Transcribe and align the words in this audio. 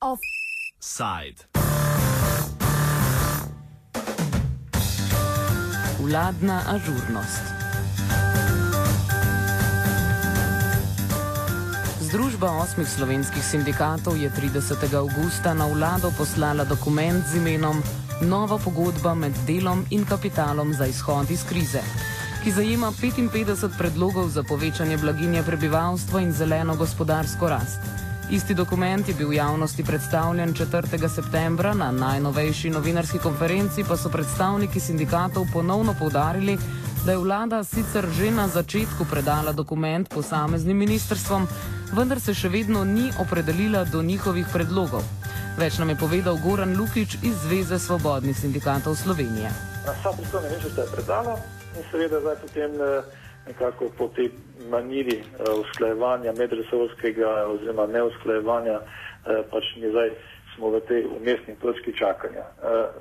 Offside. 0.00 1.42
Vladna 5.98 6.62
ažurnost. 6.68 7.42
Združba 12.00 12.50
osmih 12.50 12.88
slovenskih 12.88 13.44
sindikatov 13.44 14.16
je 14.16 14.30
30. 14.30 14.94
augusta 14.94 15.54
na 15.54 15.66
vlado 15.66 16.14
poslala 16.18 16.64
dokument 16.64 17.26
z 17.26 17.36
imenom 17.36 17.82
Nova 18.22 18.58
pogodba 18.58 19.14
med 19.14 19.32
delom 19.46 19.86
in 19.90 20.04
kapitalom 20.06 20.74
za 20.74 20.86
izhod 20.86 21.30
iz 21.30 21.42
krize, 21.48 21.82
ki 22.44 22.52
zajema 22.52 22.92
55 22.92 23.72
predlogov 23.78 24.28
za 24.28 24.42
povečanje 24.44 24.98
blaginje 25.00 25.42
prebivalstva 25.42 26.20
in 26.20 26.32
zeleno 26.32 26.76
gospodarsko 26.76 27.48
rast. 27.48 27.80
Isti 28.30 28.54
dokument 28.54 29.08
je 29.08 29.14
bil 29.14 29.32
javnosti 29.32 29.84
predstavljen 29.84 30.52
4. 30.54 31.08
septembra, 31.08 31.74
na 31.74 31.88
najnovejši 31.92 32.70
novinarski 32.70 33.18
konferenci 33.18 33.84
pa 33.88 33.96
so 33.96 34.12
predstavniki 34.12 34.80
sindikatov 34.80 35.46
ponovno 35.52 35.94
povdarili, 35.98 36.58
da 37.06 37.12
je 37.12 37.18
vlada 37.18 37.64
sicer 37.64 38.04
že 38.12 38.30
na 38.30 38.48
začetku 38.48 39.08
predala 39.10 39.52
dokument 39.52 40.08
posameznim 40.08 40.76
ministrstvom, 40.76 41.48
vendar 41.96 42.20
se 42.20 42.34
še 42.34 42.48
vedno 42.48 42.84
ni 42.84 43.08
opredelila 43.24 43.84
do 43.84 44.02
njihovih 44.02 44.46
predlogov. 44.52 45.02
Več 45.56 45.78
nam 45.78 45.88
je 45.88 45.96
povedal 45.96 46.36
Goran 46.44 46.76
Lukič 46.76 47.16
iz 47.22 47.40
Zveze 47.48 47.78
svobodnih 47.78 48.36
sindikatov 48.36 49.00
Slovenije. 49.00 49.48
Vsa 49.88 50.12
pristojna 50.12 50.48
ministrstva 50.48 50.82
je 50.82 50.90
predala 50.92 51.40
in 51.76 51.82
seveda 51.90 52.20
zdaj 52.20 52.36
potem 52.42 52.70
eh, 52.80 53.02
nekako 53.46 53.90
po 53.98 54.08
tej 54.08 54.30
maniri 54.70 55.16
eh, 55.18 55.24
usklajevanja 55.60 56.32
medresorskega 56.38 57.46
oziroma 57.46 57.86
neusklajevanja 57.86 58.76
eh, 58.80 59.42
pač 59.50 59.64
mi 59.76 59.90
zdaj 59.90 60.10
smo 60.54 60.70
v 60.70 60.80
tej 60.86 61.02
umestni 61.10 61.56
točki 61.58 61.90
čakanja. 61.98 62.46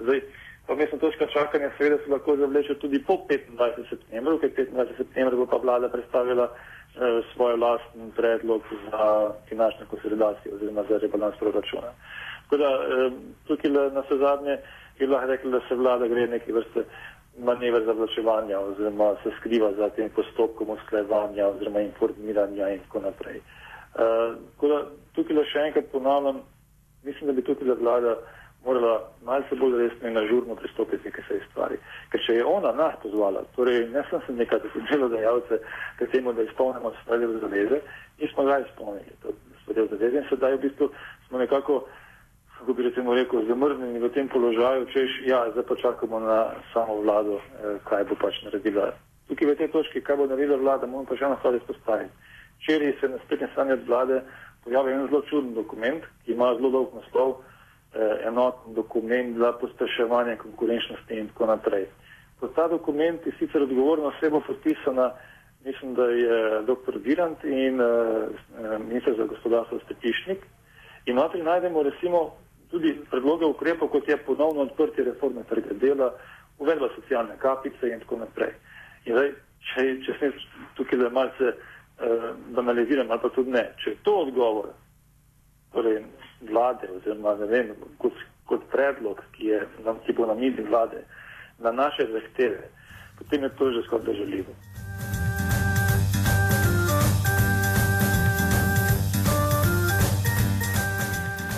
Zdaj, 0.01 0.21
pa 0.65 0.73
umestna 0.73 0.97
točka 0.97 1.27
čakanja 1.29 1.69
seveda 1.77 1.97
se 2.01 2.09
lahko 2.09 2.33
zavleče 2.37 2.79
tudi 2.81 2.97
po 2.97 3.13
25. 3.29 3.89
septembru, 3.89 4.39
ker 4.41 4.49
25. 4.49 4.97
septembra 4.97 5.37
bo 5.37 5.45
pa 5.45 5.61
vlada 5.61 5.89
predstavila 5.89 6.49
svoj 7.33 7.57
lasten 7.61 8.09
predlog 8.17 8.61
za 8.89 9.33
finančno 9.49 9.85
konsolidacijo 9.85 10.55
oziroma 10.55 10.83
za 10.89 10.97
rebalans 10.97 11.37
proračuna. 11.37 11.93
Tako 12.43 12.57
da 12.57 12.69
tukaj 13.47 13.71
na 13.71 14.01
vse 14.01 14.17
zadnje 14.17 14.57
je 14.99 15.07
lahko 15.07 15.27
rekli, 15.29 15.51
da 15.51 15.61
se 15.69 15.75
vlada 15.75 16.07
gre 16.07 16.27
neki 16.27 16.51
vrste 16.51 16.83
manevr 17.37 17.85
za 17.85 17.91
vlačevanja 17.91 18.59
oziroma 18.59 19.15
se 19.23 19.31
skriva 19.39 19.71
za 19.73 19.89
tem 19.89 20.09
postopkom 20.09 20.69
usklajevanja 20.69 21.47
oziroma 21.47 21.81
informiranja 21.81 22.69
in 22.69 22.79
tako 22.79 22.99
naprej. 22.99 23.41
Uh, 23.93 24.69
da 24.69 24.85
tukaj 25.15 25.35
le 25.35 25.45
še 25.45 25.67
enkrat 25.67 25.91
ponavljam, 25.91 26.41
mislim, 27.03 27.27
da 27.27 27.33
bi 27.33 27.45
tukaj 27.45 27.75
vlada 27.79 28.15
morala 28.65 29.11
malce 29.25 29.55
bolj 29.55 29.77
resno 29.77 30.07
in 30.07 30.13
nažurno 30.13 30.55
pristopiti 30.55 31.11
k 31.11 31.23
tej 31.27 31.41
stvari. 31.49 31.77
Ker 32.11 32.21
če 32.25 32.37
je 32.37 32.45
ona 32.45 32.71
nas 32.71 32.95
pozvala, 33.03 33.43
torej 33.55 33.89
ne 33.91 34.03
sem 34.09 34.21
se 34.25 34.35
nekaj 34.37 34.61
delodajalce 34.91 35.59
k 35.99 36.07
temu, 36.11 36.33
da 36.33 36.45
izpolnimo 36.47 36.93
svoje 37.03 37.27
zaveze, 37.41 37.81
nismo 38.21 38.45
ga 38.47 38.59
izpolnili, 38.63 39.17
to 39.21 39.35
svoje 39.65 39.87
zaveze 39.91 40.17
in 40.17 40.29
sedaj 40.29 40.55
v 40.55 40.63
bistvu 40.67 40.89
smo 41.27 41.43
nekako 41.43 41.83
kako 42.63 42.73
bi 42.73 42.83
recimo 42.83 43.13
rekel, 43.13 43.45
zamrznjeni 43.47 43.99
v 43.99 44.09
tem 44.09 44.27
položaju, 44.27 44.85
češ, 44.85 45.11
ja, 45.27 45.51
zdaj 45.51 45.63
pa 45.67 45.75
čakamo 45.75 46.19
na 46.19 46.45
samo 46.73 46.95
vlado, 46.95 47.35
eh, 47.35 47.75
kaj 47.83 48.03
bo 48.03 48.15
pač 48.15 48.39
naredila. 48.43 48.93
Tukaj 49.27 49.47
v 49.47 49.55
tej 49.55 49.67
točki, 49.67 50.01
kaj 50.01 50.15
bo 50.15 50.27
naredila 50.31 50.57
vlada, 50.57 50.87
moramo 50.87 51.09
pa 51.09 51.17
še 51.19 51.25
eno 51.25 51.35
stvar 51.43 51.55
izpostaviti. 51.55 52.15
Včeraj 52.59 52.93
se 52.99 53.09
na 53.09 53.17
spletni 53.25 53.47
strani 53.51 53.73
od 53.73 53.83
vlade 53.87 54.21
pojavil 54.63 54.93
en 54.95 55.07
zelo 55.07 55.21
čuden 55.27 55.53
dokument, 55.53 56.07
ki 56.23 56.31
ima 56.31 56.53
zelo 56.55 56.69
dolg 56.71 56.95
naslov, 56.95 57.35
eh, 57.35 58.27
enoten 58.31 58.73
dokument 58.79 59.37
za 59.37 59.51
pospeševanje 59.59 60.37
konkurenčnosti 60.37 61.19
in 61.19 61.27
tako 61.27 61.45
naprej. 61.51 61.85
Pod 62.39 62.55
ta 62.55 62.67
dokument 62.67 63.25
je 63.25 63.35
sicer 63.39 63.61
odgovorno 63.63 64.07
osebo 64.07 64.39
podpisana, 64.39 65.11
mislim, 65.65 65.95
da 65.99 66.05
je 66.07 66.63
dr. 66.63 66.95
Virant 67.03 67.43
in 67.43 67.81
eh, 67.81 68.79
ministr 68.87 69.19
za 69.19 69.27
gospodarstvo 69.27 69.79
Stetišnik. 69.83 70.39
In 71.05 71.15
notri 71.15 71.43
najdemo 71.43 71.83
recimo 71.83 72.42
tudi 72.73 72.95
predloge 73.09 73.45
ukrepov, 73.45 73.91
kot 73.93 74.07
je 74.09 74.17
ponovno 74.17 74.65
odprtje 74.65 75.05
reforme 75.05 75.43
trga 75.49 75.75
dela, 75.77 76.09
uvedba 76.59 76.89
socialne 76.95 77.37
kapice 77.37 77.89
in 77.89 78.01
tako 78.01 78.17
naprej. 78.23 78.55
In 79.05 79.13
zdaj, 79.13 79.29
če, 79.69 79.85
če 80.05 80.15
sem 80.19 80.33
tukaj 80.77 81.03
da 81.03 81.11
malce 81.13 81.53
uh, 81.53 82.31
banaliziram, 82.57 83.11
ali 83.11 83.21
pa 83.21 83.29
tudi 83.35 83.53
ne, 83.53 83.67
če 83.83 83.93
je 83.93 84.01
to 84.07 84.15
odgovor 84.25 84.71
torej 85.73 86.01
vlade 86.49 86.89
oziroma 86.95 87.35
ne 87.41 87.49
vem, 87.51 87.73
kot, 88.01 88.17
kot 88.49 88.65
predlog, 88.73 89.21
ki, 89.37 89.51
je, 89.53 89.61
ki 90.05 90.17
bo 90.17 90.25
na 90.29 90.37
mizi 90.37 90.65
vlade, 90.65 91.05
na 91.61 91.71
naše 91.71 92.09
zahteve, 92.09 92.69
potem 93.21 93.45
je 93.45 93.53
to 93.59 93.71
že 93.77 93.85
skoraj 93.85 94.17
žaljivo. 94.17 94.57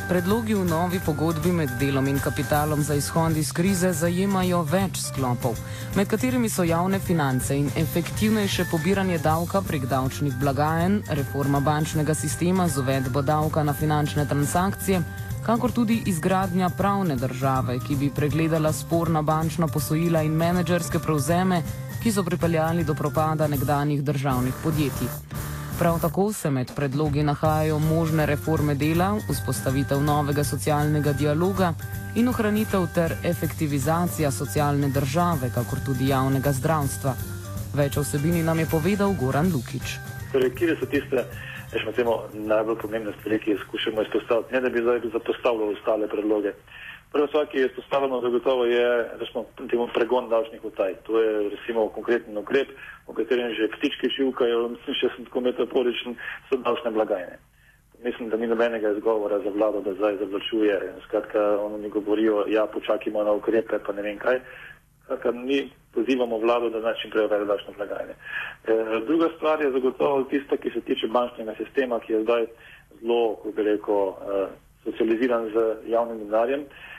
Predlogi 0.05 0.53
v 0.53 0.61
novi 0.69 0.99
pogodbi 1.01 1.49
med 1.49 1.69
delom 1.79 2.05
in 2.07 2.19
kapitalom 2.21 2.83
za 2.85 2.93
izhod 2.93 3.38
iz 3.41 3.49
krize 3.49 3.89
zajemajo 3.89 4.59
več 4.69 4.99
sklopov, 5.01 5.57
med 5.97 6.05
katerimi 6.11 6.49
so 6.49 6.61
javne 6.61 6.99
finance 7.01 7.57
in 7.57 7.71
efektivnejše 7.73 8.67
pobiranje 8.69 9.17
davka 9.23 9.63
prek 9.65 9.88
davčnih 9.89 10.35
blagajen, 10.38 10.99
reforma 11.09 11.59
bančnega 11.59 12.13
sistema 12.13 12.67
z 12.69 12.83
uvedbo 12.83 13.25
davka 13.25 13.63
na 13.63 13.73
finančne 13.73 14.27
transakcije, 14.29 15.01
kakor 15.45 15.73
tudi 15.73 15.97
izgradnja 16.05 16.69
pravne 16.69 17.15
države, 17.15 17.79
ki 17.81 17.95
bi 17.95 18.11
pregledala 18.13 18.73
sporna 18.73 19.25
bančna 19.25 19.67
posojila 19.67 20.21
in 20.21 20.38
menedžerske 20.38 21.01
prevzeme, 21.01 21.63
ki 22.03 22.13
so 22.13 22.23
pripeljali 22.23 22.85
do 22.85 22.94
propada 22.94 23.47
nekdanjih 23.47 24.05
državnih 24.05 24.53
podjetij. 24.63 25.09
Prav 25.80 26.00
tako 26.02 26.34
se 26.34 26.50
med 26.52 26.72
predlogi 26.75 27.24
nahajajo 27.24 27.80
možne 27.80 28.25
reforme 28.25 28.75
dela, 28.75 29.18
vzpostavitev 29.31 30.03
novega 30.03 30.44
socialnega 30.44 31.12
dialoga 31.13 31.74
in 32.16 32.30
ohranitev 32.31 32.86
ter 32.96 33.16
efektivizacija 33.24 34.31
socialne 34.31 34.88
države, 34.88 35.50
kakor 35.56 35.80
tudi 35.86 36.08
javnega 36.08 36.52
zdravstva. 36.52 37.13
Več 37.75 37.97
o 37.97 38.06
vsebini 38.06 38.44
nam 38.44 38.59
je 38.59 38.69
povedal 38.72 39.12
Goran 39.19 39.52
Lukič. 39.52 39.97
Torej, 40.31 40.53
kje 40.56 40.78
so 40.80 40.88
tiste 40.88 41.25
temo, 41.96 42.16
najbolj 42.34 42.80
pomembne 42.81 43.12
stvari, 43.19 43.40
ki 43.40 43.52
jih 43.52 43.68
skušamo 43.68 44.02
izpostaviti, 44.02 44.53
ne 44.53 44.62
da 44.62 44.69
bi 44.69 44.81
zdaj 44.81 45.02
zapostavljali 45.13 45.75
ostale 45.75 46.07
predloge? 46.07 46.56
Prva 47.15 47.27
stvar, 47.27 47.45
ki 47.47 47.57
je 47.57 47.65
izpostavljena, 47.65 48.17
zagotovo 48.21 48.65
je 48.65 48.87
resmo, 49.19 49.45
temu 49.71 49.87
pregon 49.93 50.25
davčnih 50.29 50.65
utaj. 50.65 50.93
To 51.07 51.19
je 51.21 51.49
recimo 51.49 51.87
konkreten 51.89 52.37
ukrep, 52.37 52.67
o 53.07 53.13
katerem 53.13 53.53
že 53.55 53.69
ptički 53.77 54.09
čivkajo, 54.15 54.65
mislim, 54.73 54.95
še 54.99 55.09
sem 55.13 55.27
tako 55.29 55.43
metaforičen, 55.45 56.17
so 56.49 56.57
davčne 56.65 56.89
blagajne. 56.91 57.37
Mislim, 58.03 58.27
da 58.29 58.37
ni 58.37 58.49
nobenega 58.51 58.91
izgovora 58.91 59.39
za 59.45 59.53
vlado, 59.55 59.79
da 59.85 59.93
zdaj 59.95 60.17
zavlačuje. 60.19 60.75
Skratka, 61.05 61.43
oni 61.63 61.89
govorijo, 61.89 62.43
ja, 62.51 62.65
počakajmo 62.73 63.23
na 63.23 63.35
ukrepe, 63.39 63.79
pa 63.85 63.95
ne 63.95 64.03
vem 64.03 64.17
kaj. 64.19 64.41
Skratka, 65.05 65.31
mi 65.31 65.61
pozivamo 65.95 66.39
vlado, 66.43 66.69
da 66.69 66.81
način 66.83 67.13
prej 67.13 67.29
uvede 67.29 67.45
davčne 67.45 67.77
blagajne. 67.77 68.17
E, 68.67 68.75
druga 69.05 69.29
stvar 69.37 69.63
je 69.63 69.71
zagotovo 69.71 70.25
tista, 70.33 70.57
ki 70.57 70.73
se 70.75 70.81
tiče 70.81 71.07
bančnega 71.07 71.55
sistema, 71.61 72.01
ki 72.03 72.13
je 72.13 72.21
zdaj 72.25 72.45
zelo, 72.99 73.21
kako 73.37 73.55
bi 73.55 73.67
rekel, 73.69 74.03
uh, 74.03 74.43
socializiran 74.83 75.47
z 75.55 75.63
javnim 75.93 76.19
denarjem. 76.25 76.67
Uh, 76.67 76.91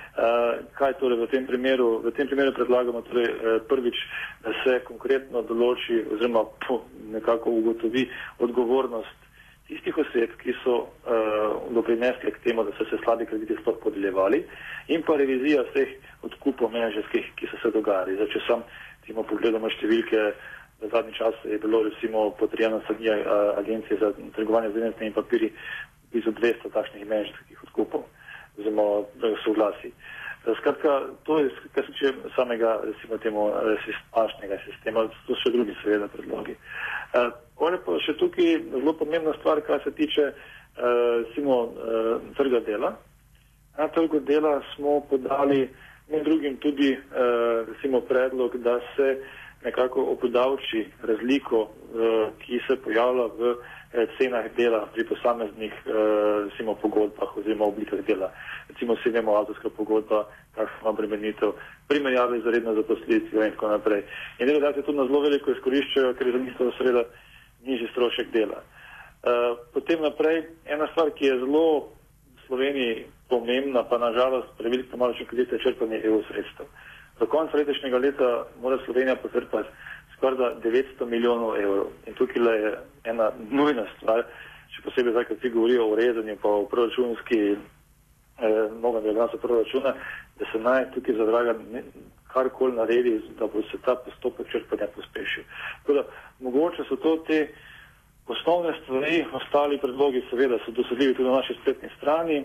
kaj 0.72 0.96
torej 0.96 1.20
v 1.20 1.28
tem 1.28 1.44
primeru? 1.44 2.00
V 2.00 2.08
tem 2.16 2.24
primeru 2.24 2.52
predlagamo 2.56 3.04
torej, 3.04 3.28
uh, 3.28 3.60
prvič, 3.68 3.96
da 4.40 4.52
se 4.64 4.80
konkretno 4.88 5.44
določi 5.44 6.00
oziroma 6.08 6.44
po, 6.64 6.88
nekako 7.12 7.52
ugotovi 7.60 8.08
odgovornost 8.40 9.26
tistih 9.68 9.98
oseb, 9.98 10.32
ki 10.40 10.54
so 10.62 10.88
uh, 10.88 11.68
doprinesli 11.74 12.32
k 12.32 12.42
temu, 12.48 12.64
da 12.64 12.72
so 12.78 12.88
se 12.88 12.96
slabi 13.04 13.26
krediti 13.26 13.58
sploh 13.60 13.76
podeljevali 13.82 14.40
in 14.88 15.02
pa 15.02 15.18
revizija 15.20 15.66
vseh 15.68 15.96
odkupov 16.24 16.72
menedžerskih, 16.72 17.34
ki 17.36 17.50
so 17.50 17.60
se 17.60 17.74
dogajali. 17.74 18.16
Zdaj, 18.16 18.30
če 18.32 18.44
sam 18.46 18.64
timo 19.04 19.26
pogledamo 19.26 19.68
številke, 19.68 20.30
v 20.80 20.92
zadnji 20.92 21.12
čas 21.16 21.36
je 21.44 21.58
bilo 21.60 21.82
recimo 21.84 22.30
potrjeno 22.40 22.80
strani 22.86 23.10
uh, 23.20 23.52
agencije 23.60 24.00
za 24.00 24.14
trgovanje 24.38 24.72
z 24.72 24.80
vrednostnimi 24.80 25.12
papiri 25.12 25.52
blizu 26.12 26.32
200 26.32 26.72
takšnih 26.72 27.04
menedžerskih 27.04 27.68
odkupov 27.68 28.08
oziroma 28.58 29.04
soglasi. 29.44 29.92
Skratka, 30.58 31.00
to 31.24 31.38
je, 31.38 31.50
kar 31.74 31.86
se 31.86 31.92
tiče 31.92 32.12
samega, 32.36 32.80
recimo, 32.84 33.18
temu 33.18 33.50
pašnega 34.14 34.58
sistema, 34.64 35.02
to 35.26 35.34
so 35.34 35.40
še 35.42 35.50
drugi, 35.50 35.74
seveda, 35.82 36.06
predlogi. 36.12 36.54
Uh, 37.14 37.32
on 37.58 37.74
je 37.74 37.80
pa 37.82 37.96
še 38.04 38.14
tukaj 38.20 38.52
zelo 38.70 38.94
pomembna 38.94 39.34
stvar, 39.40 39.58
kar 39.66 39.82
se 39.82 39.90
tiče, 39.98 40.28
uh, 40.30 40.84
recimo, 41.24 41.58
uh, 41.66 42.28
trga 42.38 42.60
dela. 42.68 42.92
Na 43.78 43.88
trgu 43.90 44.20
dela 44.22 44.60
smo 44.74 45.00
podali 45.10 45.66
med 46.08 46.22
drugim 46.24 46.54
tudi 46.62 46.94
recimo 47.68 48.00
predlog, 48.00 48.54
da 48.62 48.78
se 48.94 49.08
nekako 49.64 50.04
obdavči 50.14 50.84
razliko, 51.02 51.66
ki 52.38 52.60
se 52.68 52.76
pojavlja 52.84 53.26
v 53.36 53.50
cenah 54.18 54.48
dela 54.56 54.86
pri 54.92 55.04
posameznih 55.08 55.72
recimo 56.46 56.74
pogodbah 56.74 57.36
oziroma 57.36 57.64
oblikah 57.64 58.00
dela. 58.06 58.30
Recimo 58.68 58.96
si 58.96 59.10
vemo 59.10 59.36
avtorska 59.36 59.70
pogodba, 59.70 60.26
kakšna 60.54 60.88
obremenitev, 60.90 61.52
primerjave 61.88 62.40
z 62.40 62.52
redno 62.52 62.74
zaposlitvijo 62.74 63.44
in 63.44 63.52
tako 63.52 63.68
naprej. 63.68 64.02
In 64.38 64.46
delodajalci 64.46 64.82
to 64.82 64.92
na 64.92 65.06
zelo 65.06 65.20
veliko 65.20 65.50
izkoriščajo, 65.50 66.14
ker 66.14 66.26
je 66.26 66.32
za 66.32 66.38
njih 66.38 66.56
to 66.58 66.72
seveda 66.78 67.04
nižji 67.64 67.88
strošek 67.92 68.32
dela. 68.32 68.60
Uh, 69.26 69.58
potem 69.74 70.02
naprej, 70.02 70.44
ena 70.66 70.86
stvar, 70.92 71.10
ki 71.10 71.26
je 71.26 71.38
zelo 71.42 71.66
v 72.36 72.40
Sloveniji 72.46 73.06
pomembna, 73.28 73.82
pa 73.82 73.98
nažalost 73.98 74.52
prevelika 74.58 74.96
malo 74.96 75.16
učinkovite 75.16 75.58
črpanje 75.58 76.00
EU 76.04 76.22
sredstev. 76.28 76.66
Do 77.18 77.26
konca 77.26 77.56
letošnjega 77.56 77.98
leta 77.98 78.44
mora 78.62 78.78
Slovenija 78.84 79.16
počrpati 79.16 79.68
skoraj 80.16 80.54
900 80.64 81.06
milijonov 81.06 81.56
evrov. 81.56 81.86
In 82.06 82.14
tukaj 82.14 82.42
je 82.62 82.74
ena 83.04 83.30
nujna 83.50 83.86
stvar, 83.96 84.24
še 84.74 84.82
posebej 84.84 85.12
zdaj, 85.12 85.28
ko 85.28 85.38
vsi 85.38 85.52
govorijo 85.54 85.88
o 85.90 85.96
rezanju 85.96 86.36
pa 86.42 86.48
o 86.48 86.66
proračunski 86.70 87.40
eh, 87.52 87.58
novem 88.82 89.04
rebalansu 89.04 89.38
proračuna, 89.38 89.94
da 90.38 90.50
se 90.52 90.58
naj 90.58 90.90
tukaj 90.94 91.16
zadraga 91.16 91.54
karkoli 92.32 92.76
naredi, 92.76 93.20
da 93.38 93.46
bo 93.46 93.62
se 93.70 93.78
ta 93.84 93.94
postopek 93.94 94.50
črpanja 94.52 94.90
pospešil. 94.94 95.44
Tako 95.80 95.92
da 95.92 96.02
mogoče 96.40 96.84
so 96.88 96.96
to 96.96 97.16
te 97.28 97.48
osnovne 98.26 98.74
stvari, 98.82 99.24
ostali 99.32 99.78
predlogi 99.78 100.24
seveda 100.30 100.58
so 100.64 100.72
dosedljivi 100.72 101.14
tudi 101.14 101.28
na 101.28 101.36
naši 101.36 101.56
spletni 101.60 101.88
strani, 101.96 102.44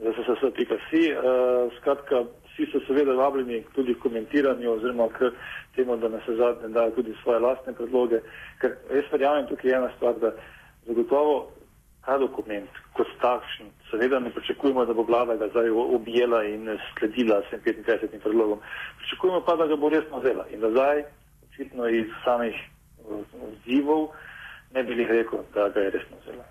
ssss.si. 0.00 1.02
Uh, 1.12 1.72
skratka, 1.78 2.24
vsi 2.48 2.66
so 2.72 2.80
seveda 2.86 3.12
vabljeni 3.12 3.64
tudi 3.74 3.94
k 3.94 4.02
komentiranju 4.02 4.72
oziroma 4.72 5.08
k 5.08 5.30
temu, 5.76 5.96
da 5.96 6.08
nas 6.08 6.22
zadnje 6.26 6.68
dajo 6.68 6.90
tudi 6.90 7.14
svoje 7.22 7.38
lastne 7.38 7.72
predloge, 7.72 8.20
ker 8.60 8.76
jaz 8.94 9.10
verjamem 9.12 9.46
tukaj 9.46 9.70
ena 9.70 9.90
stvar, 9.96 10.14
da 10.20 10.32
zagotovo 10.86 11.50
ta 12.04 12.18
dokument 12.18 12.70
kot 12.92 13.08
takšen, 13.20 13.70
seveda 13.90 14.20
ne 14.20 14.30
pričakujemo, 14.30 14.84
da 14.84 14.94
bo 14.94 15.02
vlada 15.02 15.36
ga 15.36 15.48
zdaj 15.48 15.70
objela 15.70 16.44
in 16.44 16.78
sledila 16.98 17.42
55 17.50 18.18
predlogom, 18.22 18.60
pričakujemo 18.98 19.40
pa, 19.46 19.56
da 19.56 19.66
ga 19.66 19.76
bo 19.76 19.88
resno 19.88 20.20
vzela 20.20 20.46
in 20.52 20.60
da 20.60 20.70
zdaj, 20.70 21.04
očitno 21.48 21.88
iz 21.88 22.06
samih 22.24 22.54
odzivov, 23.48 24.08
ne 24.74 24.82
bi 24.84 25.04
rekel, 25.04 25.38
da 25.54 25.68
ga 25.68 25.80
je 25.80 25.90
resno 25.90 26.16
vzela. 26.22 26.44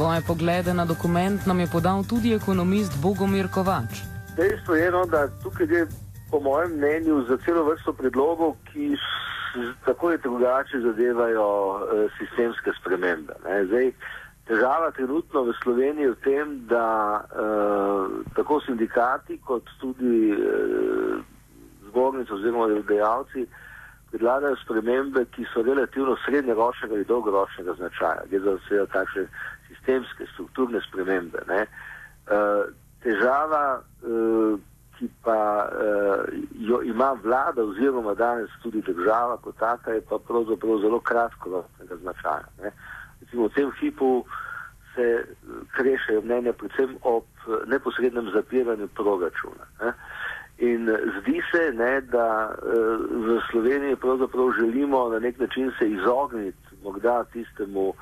Svoje 0.00 0.20
poglede 0.26 0.72
na 0.74 0.84
dokument 0.88 1.46
nam 1.46 1.60
je 1.60 1.66
podal 1.72 2.00
tudi 2.08 2.32
ekonomist 2.32 2.92
Bogomir 3.02 3.52
Kovač. 3.52 4.00
Dejstvo 4.36 4.74
je, 4.74 4.90
no, 4.90 5.04
da 5.04 5.28
tukaj 5.44 5.66
je 5.68 5.86
po 6.30 6.40
mojem 6.40 6.72
mnenju 6.76 7.24
za 7.28 7.36
celo 7.44 7.64
vrsto 7.68 7.92
predlogov, 7.92 8.56
ki 8.72 8.96
tako 9.84 10.06
ali 10.06 10.18
drugače 10.18 10.80
zadevajo 10.80 11.44
eh, 11.44 12.08
sistemske 12.16 12.72
spremembe. 12.80 13.36
Zdaj, 13.68 13.92
težava 14.48 14.90
trenutno 14.96 15.42
v 15.42 15.52
Sloveniji 15.62 16.04
je 16.08 16.14
v 16.16 16.20
tem, 16.24 16.46
da 16.72 16.88
eh, 17.20 18.32
tako 18.40 18.60
sindikati 18.64 19.36
kot 19.44 19.68
tudi 19.84 20.32
eh, 20.32 21.20
zbornice 21.92 22.32
oziroma 22.34 22.72
delodajalci 22.72 23.44
predlagajo 24.10 24.56
spremembe, 24.64 25.28
ki 25.36 25.44
so 25.52 25.60
relativno 25.62 26.16
srednjeročnega 26.24 26.96
in 26.96 27.04
dolgoročnega 27.04 27.74
značaja. 27.76 28.24
Gre 28.30 28.40
za 28.40 28.56
vse 28.56 28.86
takšne 28.92 29.28
sistemske, 29.90 30.26
strukturne 30.32 30.80
spremembe. 30.80 31.38
Ne? 31.48 31.66
Eh, 32.30 32.64
težava, 33.02 33.82
eh, 34.04 34.58
ki 34.98 35.08
pa 35.24 35.64
uh, 35.64 36.28
jo 36.60 36.82
ima 36.84 37.16
vlada 37.22 37.64
oziroma 37.64 38.12
danes 38.14 38.50
tudi 38.62 38.82
država 38.84 39.38
kot 39.40 39.56
taka, 39.56 39.94
je 39.96 40.00
pa 40.00 40.18
pravzaprav 40.18 40.76
zelo 40.82 41.00
kratkoročnega 41.00 41.96
značaja. 42.02 42.44
Ne. 42.62 42.72
Recimo 43.22 43.48
v 43.48 43.54
tem 43.54 43.70
hipu 43.80 44.26
se 44.94 45.06
eh, 45.24 45.24
krešajo 45.72 46.20
mnenja 46.20 46.52
predvsem 46.52 46.98
ob 47.00 47.24
eh, 47.24 47.64
neposrednem 47.72 48.28
zapiranju 48.34 48.88
proračuna. 48.88 49.64
Ne. 49.80 49.94
In 50.58 50.84
zdi 51.16 51.40
se, 51.48 51.72
ne, 51.72 52.00
da 52.00 52.52
v 53.08 53.40
Sloveniji 53.50 53.96
pravzaprav 53.96 54.52
želimo 54.60 55.08
na 55.08 55.18
nek 55.18 55.38
način 55.40 55.72
se 55.78 55.88
izogniti 55.88 56.76
morda 56.84 57.24
tistemu 57.24 57.94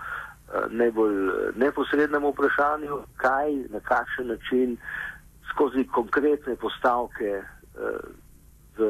najbolj 0.71 1.17
neposrednemu 1.57 2.31
vprašanju, 2.33 3.01
kaj, 3.17 3.53
na 3.75 3.81
kakšen 3.81 4.27
način 4.33 4.77
skozi 5.51 5.85
konkretne 5.93 6.57
postavke 6.57 7.43
uh, 7.43 8.01
v 8.79 8.89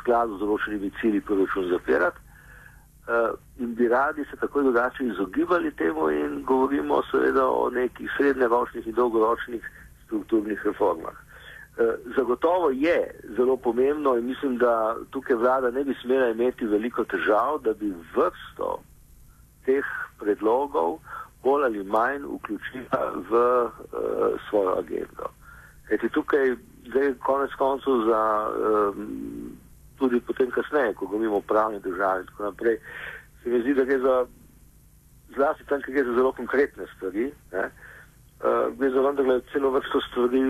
skladu 0.00 0.38
z 0.38 0.44
določenimi 0.44 0.92
cilji 1.00 1.20
proračun 1.20 1.70
zapirati. 1.70 2.28
In 3.58 3.74
bi 3.74 3.88
radi 3.90 4.24
se 4.30 4.36
tako 4.38 4.62
drugače 4.62 5.04
izogibali 5.04 5.72
temu 5.74 6.10
in 6.14 6.42
govorimo 6.46 7.00
seveda 7.10 7.46
o 7.48 7.70
nekih 7.70 8.10
srednjeročnih 8.16 8.86
in 8.86 8.94
dolgoročnih 8.94 9.66
strukturnih 10.04 10.62
reformah. 10.66 11.16
Zagotovo 12.16 12.70
je 12.70 12.98
zelo 13.36 13.56
pomembno 13.56 14.14
in 14.18 14.26
mislim, 14.26 14.58
da 14.58 14.96
tukaj 15.10 15.36
vlada 15.36 15.70
ne 15.70 15.84
bi 15.84 15.96
smela 16.02 16.28
imeti 16.30 16.66
veliko 16.66 17.04
težav, 17.04 17.58
da 17.64 17.74
bi 17.74 17.90
vrsto 18.14 18.78
teh 19.70 19.94
predlogov 20.18 20.98
bolj 21.42 21.64
ali 21.64 21.84
manj 21.84 22.24
vključila 22.24 23.12
v 23.30 23.32
uh, 23.34 23.70
svojo 24.48 24.78
agendo. 24.78 25.30
Eti 25.90 26.08
tukaj, 26.08 26.54
zdaj 26.88 27.14
konec 27.24 27.54
koncev 27.58 28.04
za 28.06 28.22
um, 28.48 29.56
tudi 29.98 30.20
potem 30.20 30.50
kasneje, 30.50 30.94
ko 30.94 31.06
govorimo 31.06 31.36
o 31.36 31.40
pravni 31.40 31.80
državi 31.80 32.20
in 32.20 32.26
tako 32.26 32.42
naprej, 32.42 32.78
se 33.42 33.50
mi 33.50 33.60
zdi, 33.60 33.74
da 33.74 33.84
gre 33.84 33.98
za 33.98 34.26
zlasti 35.36 35.64
tam, 35.68 35.82
kjer 35.82 35.94
gre 35.94 36.04
za 36.04 36.14
zelo 36.14 36.32
konkretne 36.32 36.86
stvari, 36.96 37.32
ne, 37.52 37.64
uh, 38.44 38.78
gre 38.78 38.90
za 38.90 39.00
vendarle 39.00 39.40
celo 39.52 39.70
vrsto 39.70 40.00
stvari 40.10 40.40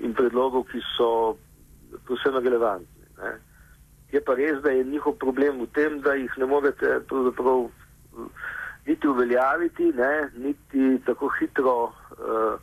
in 0.00 0.14
predlogov, 0.14 0.64
ki 0.70 0.80
so 0.96 1.36
posebno 2.06 2.40
relevantni. 2.40 3.04
Ne. 3.18 3.34
Je 4.12 4.20
pa 4.24 4.34
res, 4.34 4.62
da 4.62 4.70
je 4.70 4.84
njihov 4.84 5.18
problem 5.18 5.60
v 5.60 5.66
tem, 5.74 6.00
da 6.00 6.14
jih 6.14 6.32
ne 6.38 6.46
morete 6.46 7.00
pravzaprav 7.08 7.66
niti 8.86 9.08
uveljaviti, 9.08 9.92
ne, 9.96 10.30
niti 10.36 10.98
tako 11.06 11.28
hitro 11.38 11.76
uh, 11.84 12.60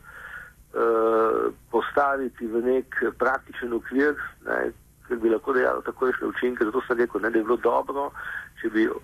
Eh, 0.76 1.48
postaviti 1.70 2.44
v 2.46 2.60
nek 2.60 2.98
praktičen 3.16 3.72
okvir, 3.72 4.12
ne, 4.44 4.56
ker 5.08 5.20
bi 5.22 5.30
lahko 5.32 5.54
dejalo 5.56 5.80
takojšnje 5.86 6.26
učinke. 6.28 6.66
Zato 6.68 6.82
sem 6.84 6.98
rekel, 7.00 7.22
ne, 7.24 7.30
da 7.32 7.38
je 7.40 7.46
bilo 7.48 7.56
dobro, 7.64 8.10
če 8.60 8.68
bi 8.74 8.84
uh, 8.84 8.98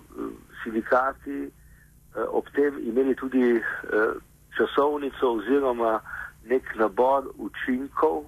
sindikati 0.60 1.46
uh, 1.46 2.26
ob 2.28 2.50
tem 2.52 2.76
imeli 2.82 3.16
tudi 3.16 3.54
uh, 3.56 4.20
časovnico 4.58 5.30
oziroma 5.38 5.94
nek 6.50 6.68
nabor 6.76 7.30
učinkov, 7.40 8.26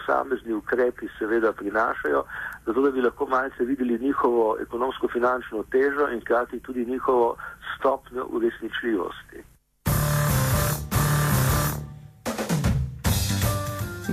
posamezni 0.00 0.52
ukrepi 0.52 1.06
seveda 1.18 1.52
prinašajo, 1.52 2.24
zato 2.66 2.82
da 2.82 2.90
bi 2.90 3.00
lahko 3.00 3.26
malce 3.26 3.64
videli 3.64 3.98
njihovo 3.98 4.56
ekonomsko-finančno 4.60 5.62
težo 5.62 6.08
in 6.12 6.20
hkrati 6.20 6.60
tudi 6.60 6.84
njihovo 6.84 7.36
stopnjo 7.78 8.26
uresničljivosti. 8.30 9.44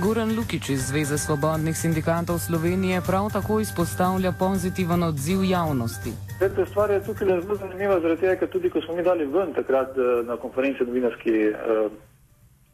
Goran 0.02 0.36
Lukič 0.36 0.68
iz 0.68 0.88
Zveze 0.88 1.18
svobodnih 1.18 1.76
sindikatov 1.76 2.38
Slovenije 2.38 3.00
prav 3.06 3.30
tako 3.32 3.60
izpostavlja 3.60 4.32
pozitiven 4.32 5.02
odziv 5.02 5.44
javnosti. 5.44 6.12
Ta 6.38 6.66
stvar 6.66 6.90
je 6.90 7.04
tukaj 7.04 7.26
zelo 7.40 7.54
zanimiva, 7.54 8.00
zaradi 8.00 8.20
tega, 8.20 8.36
ker 8.36 8.48
tudi 8.48 8.70
ko 8.70 8.80
smo 8.80 8.94
mi 8.94 9.02
dali 9.02 9.26
ven 9.26 9.52
takrat 9.54 9.98
eh, 9.98 10.22
na 10.26 10.36
konferenci 10.36 10.84
novinarski 10.84 11.30
eh, 11.30 11.88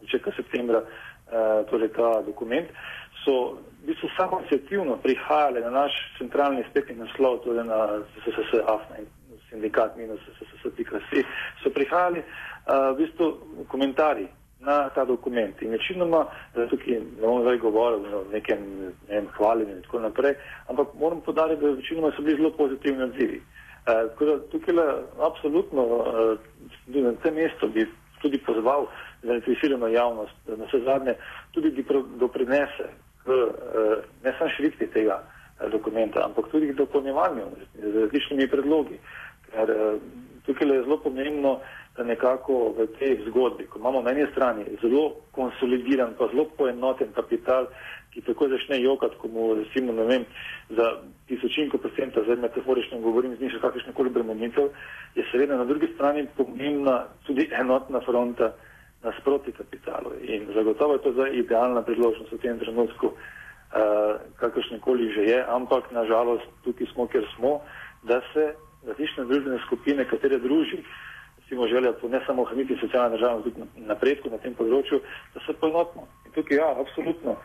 začetka 0.00 0.30
septembra, 0.36 0.82
eh, 0.84 1.64
torej 1.70 1.88
ta 1.96 2.22
dokument, 2.26 2.68
so 3.24 3.58
v 3.82 3.86
bistvu 3.86 4.08
samo 4.16 4.40
inicijativno 4.40 4.96
prihajale 4.96 5.60
na 5.60 5.70
naš 5.70 5.92
centralni 6.18 6.64
spletni 6.70 6.94
naslov, 6.96 7.38
torej 7.44 7.64
na 7.64 8.00
SSS 8.24 8.60
AFNA 8.66 8.96
in 8.98 9.06
sindikat 9.50 9.96
minus 9.96 10.20
SSS.si, 10.38 11.24
so 11.62 11.70
prihajali 11.70 12.22
v 12.66 12.96
bistvu 12.96 13.26
komentarji 13.68 14.28
na 14.60 14.88
ta 14.88 15.04
dokument. 15.04 15.62
In 15.62 15.70
večinoma, 15.70 16.26
tukaj 16.70 16.94
ne 16.94 17.20
bom 17.20 17.42
zdaj 17.42 17.58
govoril 17.58 18.14
o 18.14 18.24
nekem 18.32 18.58
ne 18.80 18.92
vem, 19.08 19.26
hvaljenju 19.36 19.76
in 19.76 19.82
tako 19.82 20.00
naprej, 20.00 20.34
ampak 20.68 20.88
moram 20.98 21.20
podariti, 21.20 21.60
da 21.62 21.70
večinoma 21.70 22.12
so 22.16 22.22
bili 22.22 22.36
zelo 22.36 22.50
pozitivni 22.50 23.02
odzivi. 23.02 23.42
Uh, 23.84 24.40
tukaj 24.50 24.74
le 24.74 24.84
absolutno 25.20 25.82
uh, 25.84 26.38
na 26.86 27.12
tem 27.22 27.34
mestu 27.34 27.68
bi 27.68 27.84
tudi 28.22 28.38
pozval 28.38 28.86
zainteresirano 29.22 29.88
javnost, 29.88 30.32
da 30.46 30.56
na 30.56 30.64
vse 30.64 30.80
zadnje 30.84 31.14
tudi 31.52 31.84
doprinese 32.16 32.88
k 33.24 33.28
uh, 33.28 34.04
ne 34.24 34.34
samo 34.38 34.50
širitvi 34.56 34.90
tega 34.92 35.20
uh, 35.20 35.70
dokumenta, 35.72 36.24
ampak 36.24 36.48
tudi 36.52 36.72
dopolnjevanju 36.72 37.44
z 37.74 37.94
različnimi 38.00 38.48
predlogi. 38.48 38.98
Ker 39.50 39.70
uh, 39.70 40.00
tukaj 40.46 40.68
je 40.68 40.82
zelo 40.82 40.98
pomembno, 41.00 41.60
da 41.96 42.04
nekako 42.04 42.74
v 42.78 42.86
tej 42.98 43.22
zgodbi, 43.28 43.66
ko 43.66 43.78
imamo 43.78 44.02
na 44.02 44.10
eni 44.10 44.26
strani 44.32 44.64
zelo 44.82 45.14
konsolidiran, 45.30 46.14
pa 46.18 46.26
zelo 46.32 46.48
poenoten 46.58 47.12
kapital, 47.14 47.68
ki 48.10 48.22
tako 48.26 48.48
začne 48.48 48.80
jokati, 48.82 49.18
ko 49.18 49.28
mu 49.28 49.54
recimo, 49.54 49.92
ne 49.92 50.04
vem, 50.04 50.24
za 50.70 51.02
tisočinko 51.28 51.78
procenta, 51.78 52.22
zdaj 52.22 52.36
metaforično 52.36 52.98
govorim, 52.98 53.36
zniža 53.36 53.58
kakršne 53.62 53.94
koli 53.94 54.10
bremenitev, 54.10 54.70
je 55.14 55.24
seveda 55.30 55.56
na 55.56 55.64
drugi 55.64 55.90
strani 55.94 56.26
pomembna 56.36 57.04
tudi 57.26 57.48
enotna 57.60 58.00
fronta 58.00 58.52
nasproti 59.04 59.52
kapitalu. 59.52 60.12
In 60.22 60.48
zagotovo 60.54 60.92
je 60.92 61.02
to 61.02 61.12
zdaj 61.12 61.30
idealna 61.36 61.82
priložnost 61.82 62.32
v 62.32 62.38
tem 62.38 62.58
trenutku, 62.58 63.06
uh, 63.06 64.20
kakršne 64.40 64.80
koli 64.80 65.12
že 65.12 65.22
je, 65.22 65.38
ampak 65.48 65.92
nažalost 65.92 66.48
tukaj 66.64 66.86
smo, 66.92 67.06
ker 67.06 67.24
smo, 67.36 67.60
da 68.02 68.20
se 68.32 68.54
različne 68.86 69.24
družbene 69.24 69.58
skupine, 69.66 70.04
katere 70.04 70.38
druži, 70.38 70.84
recimo 71.38 71.68
želja 71.68 71.92
po 71.92 72.08
ne 72.08 72.20
samo 72.26 72.42
ohraniti 72.42 72.76
socialno 72.80 73.16
državo, 73.16 73.40
tudi 73.40 73.60
napredku 73.76 74.30
na 74.30 74.38
tem 74.38 74.54
področju, 74.54 75.00
da 75.34 75.40
se 75.46 75.52
poenotimo. 75.60 76.08
In 76.26 76.32
tukaj 76.36 76.56
ja, 76.56 76.68
absolutno. 76.80 77.36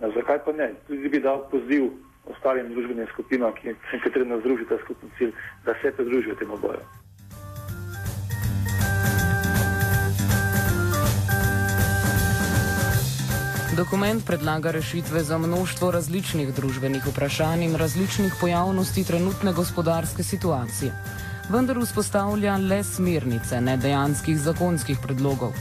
Na, 0.00 0.10
zakaj 0.12 0.44
pa 0.44 0.52
ne? 0.52 0.72
Tudi 0.88 1.08
bi 1.08 1.20
dal 1.20 1.44
poziv 1.50 1.88
ostalim 2.28 2.72
družbenim 2.74 3.08
skupinam, 3.12 3.54
ki, 3.56 3.76
katere 4.04 4.24
nas 4.24 4.40
združi 4.44 4.68
ta 4.68 4.78
skupni 4.84 5.10
cilj, 5.18 5.32
da 5.64 5.74
se 5.82 5.92
pridružijo 5.96 6.34
temu 6.40 6.58
boju. 6.60 7.05
Dokument 13.76 14.24
predlaga 14.24 14.70
rešitve 14.70 15.20
za 15.24 15.36
množstvo 15.38 15.90
različnih 15.90 16.54
družbenih 16.54 17.06
vprašanj 17.06 17.62
in 17.62 17.74
različnih 17.76 18.34
pojavnosti 18.40 19.02
trenutne 19.04 19.52
gospodarske 19.52 20.22
situacije, 20.24 20.92
vendar 21.52 21.76
vzpostavlja 21.82 22.54
le 22.56 22.78
smernice, 22.84 23.60
ne 23.60 23.76
dejanskih 23.76 24.38
zakonskih 24.40 24.96
predlogov. 25.02 25.52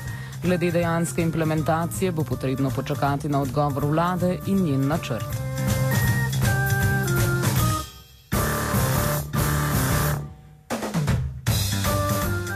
Glede 0.44 0.72
dejanske 0.72 1.22
implementacije 1.22 2.12
bo 2.12 2.24
potrebno 2.24 2.72
počakati 2.76 3.30
na 3.30 3.42
odgovor 3.42 3.86
vlade 3.86 4.38
in 4.48 4.64
njen 4.64 4.88
načrt. 4.88 5.28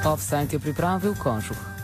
Offside 0.05 0.55
je 0.55 0.59
pripravil 0.59 1.15
Kožuh. 1.23 1.78